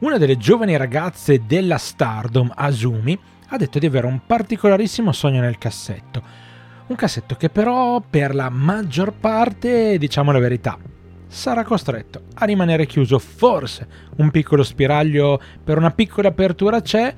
Una 0.00 0.16
delle 0.16 0.38
giovani 0.38 0.78
ragazze 0.78 1.44
della 1.46 1.76
Stardom, 1.76 2.50
Asumi, 2.54 3.18
ha 3.48 3.58
detto 3.58 3.78
di 3.78 3.84
avere 3.84 4.06
un 4.06 4.20
particolarissimo 4.24 5.12
sogno 5.12 5.42
nel 5.42 5.58
cassetto. 5.58 6.22
Un 6.86 6.96
cassetto 6.96 7.34
che 7.34 7.50
però 7.50 8.00
per 8.00 8.34
la 8.34 8.48
maggior 8.48 9.12
parte, 9.12 9.98
diciamo 9.98 10.32
la 10.32 10.38
verità, 10.38 10.78
sarà 11.26 11.64
costretto 11.64 12.22
a 12.32 12.46
rimanere 12.46 12.86
chiuso. 12.86 13.18
Forse 13.18 13.86
un 14.16 14.30
piccolo 14.30 14.62
spiraglio 14.62 15.38
per 15.62 15.76
una 15.76 15.90
piccola 15.90 16.28
apertura 16.28 16.80
c'è, 16.80 17.14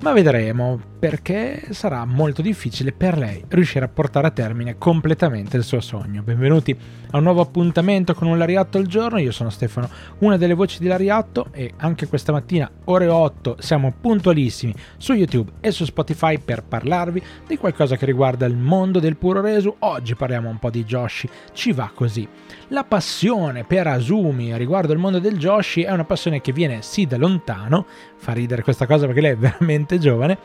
ma 0.00 0.12
vedremo 0.12 0.78
perché 0.98 1.68
sarà 1.70 2.04
molto 2.04 2.42
difficile 2.42 2.92
per 2.92 3.16
lei 3.16 3.44
riuscire 3.48 3.84
a 3.84 3.88
portare 3.88 4.26
a 4.26 4.30
termine 4.30 4.76
completamente 4.78 5.56
il 5.56 5.62
suo 5.62 5.80
sogno. 5.80 6.22
Benvenuti 6.22 6.76
a 7.10 7.18
un 7.18 7.22
nuovo 7.22 7.42
appuntamento 7.42 8.14
con 8.14 8.26
un 8.26 8.38
Lariatto 8.38 8.78
al 8.78 8.86
giorno, 8.86 9.18
io 9.18 9.30
sono 9.30 9.50
Stefano, 9.50 9.88
una 10.18 10.36
delle 10.36 10.54
voci 10.54 10.78
di 10.80 10.86
Lariatto 10.86 11.48
e 11.52 11.72
anche 11.76 12.08
questa 12.08 12.32
mattina 12.32 12.68
ore 12.84 13.06
8 13.06 13.56
siamo 13.60 13.94
puntualissimi 13.98 14.74
su 14.96 15.12
YouTube 15.12 15.52
e 15.60 15.70
su 15.70 15.84
Spotify 15.84 16.38
per 16.38 16.64
parlarvi 16.64 17.22
di 17.46 17.56
qualcosa 17.56 17.96
che 17.96 18.06
riguarda 18.06 18.46
il 18.46 18.56
mondo 18.56 18.98
del 18.98 19.16
puro 19.16 19.40
resu. 19.40 19.74
Oggi 19.80 20.14
parliamo 20.16 20.48
un 20.48 20.58
po' 20.58 20.70
di 20.70 20.84
Joshi, 20.84 21.28
ci 21.52 21.72
va 21.72 21.90
così. 21.94 22.26
La 22.68 22.84
passione 22.84 23.64
per 23.64 23.86
Asumi 23.86 24.56
riguardo 24.56 24.92
il 24.92 24.98
mondo 24.98 25.20
del 25.20 25.38
Joshi 25.38 25.82
è 25.82 25.92
una 25.92 26.04
passione 26.04 26.40
che 26.40 26.52
viene 26.52 26.82
sì 26.82 27.06
da 27.06 27.16
lontano, 27.16 27.86
fa 28.16 28.32
ridere 28.32 28.62
questa 28.62 28.86
cosa 28.86 29.06
perché 29.06 29.20
lei 29.20 29.32
è 29.32 29.36
veramente 29.36 29.85
giovane, 29.98 30.38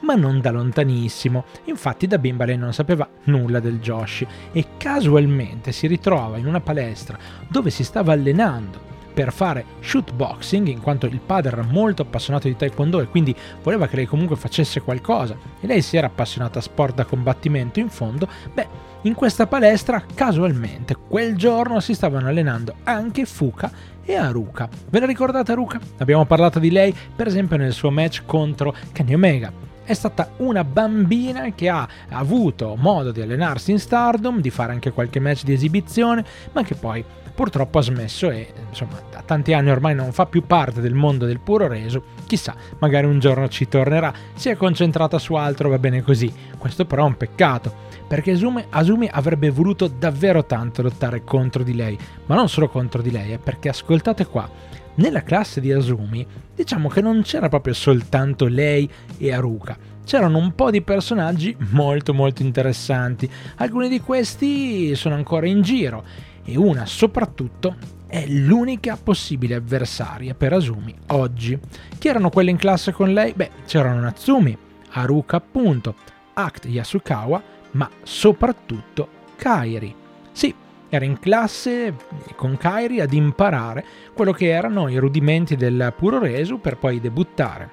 ma 0.00 0.14
non 0.14 0.40
da 0.40 0.50
lontanissimo. 0.50 1.44
Infatti 1.64 2.06
da 2.06 2.18
bimba 2.18 2.44
lei 2.44 2.56
non 2.56 2.72
sapeva 2.72 3.08
nulla 3.24 3.60
del 3.60 3.80
Joshi 3.80 4.26
e 4.52 4.66
casualmente 4.76 5.72
si 5.72 5.86
ritrova 5.86 6.38
in 6.38 6.46
una 6.46 6.60
palestra 6.60 7.18
dove 7.48 7.70
si 7.70 7.82
stava 7.82 8.12
allenando 8.12 8.93
per 9.14 9.32
fare 9.32 9.64
shootboxing, 9.80 10.66
in 10.66 10.80
quanto 10.80 11.06
il 11.06 11.20
padre 11.20 11.52
era 11.52 11.62
molto 11.62 12.02
appassionato 12.02 12.48
di 12.48 12.56
taekwondo 12.56 13.00
e 13.00 13.06
quindi 13.06 13.34
voleva 13.62 13.86
che 13.86 13.96
lei 13.96 14.06
comunque 14.06 14.36
facesse 14.36 14.80
qualcosa 14.80 15.36
e 15.60 15.66
lei 15.66 15.80
si 15.80 15.96
era 15.96 16.08
appassionata 16.08 16.58
a 16.58 16.62
sport 16.62 16.96
da 16.96 17.04
combattimento 17.04 17.78
in 17.78 17.88
fondo, 17.88 18.28
beh, 18.52 18.92
in 19.02 19.14
questa 19.14 19.46
palestra 19.46 20.02
casualmente 20.14 20.96
quel 20.96 21.36
giorno 21.36 21.78
si 21.80 21.94
stavano 21.94 22.26
allenando 22.26 22.74
anche 22.84 23.24
Fuka 23.24 23.70
e 24.02 24.14
Haruka. 24.14 24.68
Ve 24.90 25.00
la 25.00 25.06
ricordate 25.06 25.52
Haruka? 25.52 25.78
Abbiamo 25.98 26.24
parlato 26.24 26.58
di 26.58 26.70
lei 26.70 26.94
per 27.14 27.26
esempio 27.26 27.56
nel 27.56 27.72
suo 27.72 27.90
match 27.90 28.22
contro 28.26 28.74
Kenny 28.92 29.14
Omega 29.14 29.73
è 29.84 29.94
stata 29.94 30.30
una 30.38 30.64
bambina 30.64 31.52
che 31.52 31.68
ha 31.68 31.86
avuto 32.08 32.74
modo 32.76 33.12
di 33.12 33.20
allenarsi 33.20 33.70
in 33.70 33.78
Stardom, 33.78 34.40
di 34.40 34.50
fare 34.50 34.72
anche 34.72 34.92
qualche 34.92 35.20
match 35.20 35.44
di 35.44 35.52
esibizione, 35.52 36.24
ma 36.52 36.62
che 36.62 36.74
poi 36.74 37.04
purtroppo 37.34 37.78
ha 37.78 37.82
smesso 37.82 38.30
e 38.30 38.52
insomma 38.68 39.00
da 39.10 39.22
tanti 39.24 39.52
anni 39.52 39.70
ormai 39.70 39.94
non 39.94 40.12
fa 40.12 40.26
più 40.26 40.46
parte 40.46 40.80
del 40.80 40.94
mondo 40.94 41.26
del 41.26 41.40
puro 41.40 41.66
reso, 41.66 42.02
chissà, 42.26 42.54
magari 42.78 43.06
un 43.06 43.18
giorno 43.18 43.48
ci 43.48 43.68
tornerà, 43.68 44.12
si 44.34 44.48
è 44.48 44.56
concentrata 44.56 45.18
su 45.18 45.34
altro, 45.34 45.68
va 45.68 45.78
bene 45.78 46.02
così, 46.02 46.32
questo 46.56 46.84
però 46.84 47.02
è 47.02 47.08
un 47.08 47.16
peccato, 47.16 47.74
perché 48.06 48.38
Asumi, 48.70 49.08
avrebbe 49.10 49.50
voluto 49.50 49.88
davvero 49.88 50.44
tanto 50.44 50.82
lottare 50.82 51.24
contro 51.24 51.64
di 51.64 51.74
lei, 51.74 51.98
ma 52.26 52.36
non 52.36 52.48
solo 52.48 52.68
contro 52.68 53.02
di 53.02 53.10
lei, 53.10 53.32
è 53.32 53.38
perché 53.38 53.68
ascoltate 53.68 54.26
qua, 54.26 54.48
nella 54.96 55.22
classe 55.22 55.60
di 55.60 55.72
Asumi 55.72 56.26
diciamo 56.54 56.88
che 56.88 57.00
non 57.00 57.22
c'era 57.22 57.48
proprio 57.48 57.74
soltanto 57.74 58.46
lei 58.46 58.88
e 59.18 59.32
Haruka, 59.32 59.76
c'erano 60.04 60.38
un 60.38 60.54
po' 60.54 60.70
di 60.70 60.82
personaggi 60.82 61.56
molto 61.70 62.14
molto 62.14 62.42
interessanti, 62.42 63.28
alcuni 63.56 63.88
di 63.88 64.00
questi 64.00 64.94
sono 64.94 65.14
ancora 65.14 65.46
in 65.46 65.62
giro 65.62 66.04
e 66.44 66.56
una 66.56 66.86
soprattutto 66.86 67.76
è 68.06 68.26
l'unica 68.28 68.96
possibile 69.02 69.56
avversaria 69.56 70.34
per 70.34 70.52
Asumi 70.52 70.94
oggi. 71.08 71.58
Chi 71.98 72.06
erano 72.06 72.30
quelle 72.30 72.50
in 72.50 72.56
classe 72.56 72.92
con 72.92 73.12
lei? 73.12 73.32
Beh, 73.34 73.50
c'erano 73.66 74.00
Natsumi, 74.00 74.56
Haruka 74.90 75.38
appunto, 75.38 75.96
Act 76.34 76.66
Yasukawa, 76.66 77.42
ma 77.72 77.90
soprattutto 78.04 79.08
Kairi. 79.34 79.92
Sì, 80.30 80.54
era 80.94 81.04
in 81.04 81.18
classe 81.18 81.94
con 82.36 82.56
Kairi 82.56 83.00
ad 83.00 83.12
imparare 83.12 83.84
quello 84.12 84.32
che 84.32 84.48
erano 84.48 84.88
i 84.88 84.96
rudimenti 84.96 85.56
del 85.56 85.92
puro 85.96 86.18
resu 86.18 86.60
per 86.60 86.76
poi 86.76 87.00
debuttare. 87.00 87.68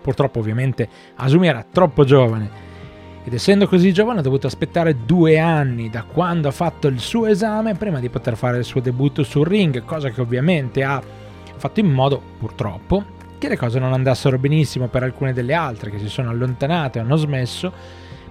Purtroppo 0.00 0.38
ovviamente 0.38 0.88
Asumi 1.16 1.48
era 1.48 1.64
troppo 1.70 2.04
giovane 2.04 2.68
ed 3.22 3.34
essendo 3.34 3.68
così 3.68 3.92
giovane 3.92 4.20
ha 4.20 4.22
dovuto 4.22 4.46
aspettare 4.46 5.04
due 5.04 5.38
anni 5.38 5.90
da 5.90 6.04
quando 6.04 6.48
ha 6.48 6.52
fatto 6.52 6.88
il 6.88 7.00
suo 7.00 7.26
esame 7.26 7.74
prima 7.74 8.00
di 8.00 8.08
poter 8.08 8.36
fare 8.36 8.58
il 8.58 8.64
suo 8.64 8.80
debutto 8.80 9.22
sul 9.22 9.46
ring, 9.46 9.84
cosa 9.84 10.08
che 10.08 10.20
ovviamente 10.20 10.82
ha 10.82 11.02
fatto 11.56 11.80
in 11.80 11.92
modo, 11.92 12.20
purtroppo, 12.38 13.04
che 13.38 13.48
le 13.48 13.58
cose 13.58 13.78
non 13.78 13.92
andassero 13.92 14.38
benissimo 14.38 14.88
per 14.88 15.02
alcune 15.02 15.34
delle 15.34 15.52
altre 15.52 15.90
che 15.90 15.98
si 15.98 16.08
sono 16.08 16.30
allontanate 16.30 16.98
hanno 16.98 17.16
smesso, 17.16 17.72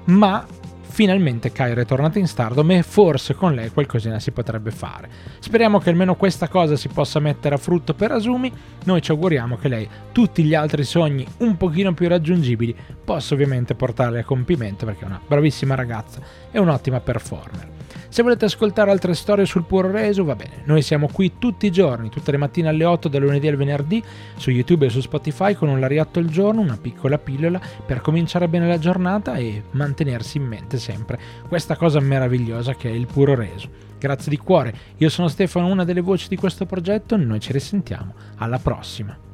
ma 0.05 0.45
finalmente 0.89 1.51
Kairi 1.51 1.81
è 1.81 1.85
tornata 1.85 2.19
in 2.19 2.27
Stardom 2.27 2.71
e 2.71 2.83
forse 2.83 3.35
con 3.35 3.53
lei 3.53 3.69
qualcosina 3.69 4.19
si 4.19 4.31
potrebbe 4.31 4.71
fare. 4.71 5.09
Speriamo 5.39 5.79
che 5.79 5.89
almeno 5.89 6.15
questa 6.15 6.47
cosa 6.47 6.75
si 6.75 6.89
possa 6.89 7.19
mettere 7.19 7.55
a 7.55 7.57
frutto 7.57 7.93
per 7.93 8.11
Asumi, 8.11 8.51
noi 8.83 9.01
ci 9.01 9.11
auguriamo 9.11 9.57
che 9.57 9.67
lei 9.67 9.89
tutti 10.11 10.43
gli 10.43 10.53
altri 10.53 10.83
sogni 10.83 11.25
un 11.37 11.57
pochino 11.57 11.93
più 11.93 12.07
raggiungibili 12.07 12.75
possa 13.03 13.33
ovviamente 13.33 13.75
portarli 13.75 14.19
a 14.19 14.23
compimento 14.23 14.85
perché 14.85 15.03
è 15.03 15.07
una 15.07 15.21
bravissima 15.25 15.75
ragazza 15.75 16.21
e 16.51 16.59
un'ottima 16.59 16.99
performer. 16.99 17.77
Se 18.11 18.23
volete 18.23 18.45
ascoltare 18.45 18.89
altre 18.89 19.13
storie 19.13 19.45
sul 19.45 19.65
puro 19.65 19.91
reso, 19.91 20.23
va 20.23 20.35
bene. 20.35 20.63
Noi 20.63 20.81
siamo 20.81 21.07
qui 21.13 21.33
tutti 21.37 21.67
i 21.67 21.71
giorni, 21.71 22.09
tutte 22.09 22.31
le 22.31 22.37
mattine 22.37 22.67
alle 22.67 22.83
8, 22.83 23.07
dal 23.07 23.21
lunedì 23.21 23.47
al 23.47 23.55
venerdì, 23.55 24.03
su 24.35 24.49
YouTube 24.49 24.87
e 24.87 24.89
su 24.89 24.99
Spotify 24.99 25.53
con 25.53 25.69
un 25.69 25.79
lariatto 25.79 26.17
al 26.17 26.25
giorno, 26.25 26.59
una 26.59 26.77
piccola 26.81 27.19
pillola 27.19 27.61
per 27.85 28.01
cominciare 28.01 28.47
bene 28.47 28.67
la 28.67 28.79
giornata 28.79 29.35
e 29.35 29.61
mantenersi 29.71 30.37
in 30.37 30.45
mente 30.45 30.78
sempre 30.79 31.19
questa 31.47 31.75
cosa 31.75 31.99
meravigliosa 31.99 32.75
che 32.75 32.89
è 32.89 32.93
il 32.93 33.05
puro 33.05 33.35
reso. 33.35 33.69
Grazie 33.99 34.29
di 34.31 34.37
cuore, 34.37 34.73
io 34.97 35.09
sono 35.09 35.27
Stefano, 35.27 35.67
una 35.67 35.83
delle 35.83 36.01
voci 36.01 36.27
di 36.27 36.37
questo 36.37 36.65
progetto, 36.65 37.17
noi 37.17 37.39
ci 37.39 37.51
risentiamo 37.51 38.13
alla 38.37 38.57
prossima. 38.57 39.28